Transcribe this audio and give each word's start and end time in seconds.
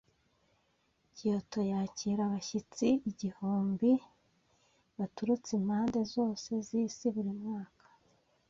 Kyoto 1.15 1.59
yakira 1.71 2.21
abashyitsi 2.25 2.87
ibihumbi 3.09 3.89
baturutse 4.97 5.49
impande 5.59 5.99
zose 6.13 6.49
z'isi 6.67 7.07
buri 7.15 7.33
mwaka. 7.39 7.85